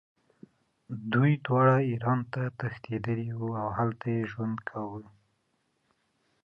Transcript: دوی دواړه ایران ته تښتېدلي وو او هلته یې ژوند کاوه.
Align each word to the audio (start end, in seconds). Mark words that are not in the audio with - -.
دوی 1.11 1.31
دواړه 1.45 1.75
ایران 1.89 2.19
ته 2.33 2.41
تښتېدلي 2.59 3.29
وو 3.37 3.49
او 3.61 3.67
هلته 3.77 4.05
یې 4.15 4.23
ژوند 4.31 4.57
کاوه. 4.69 5.01